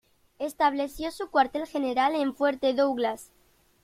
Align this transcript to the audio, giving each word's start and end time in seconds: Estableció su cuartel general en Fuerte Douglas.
Estableció 0.39 1.11
su 1.11 1.29
cuartel 1.29 1.67
general 1.67 2.15
en 2.15 2.33
Fuerte 2.33 2.73
Douglas. 2.73 3.29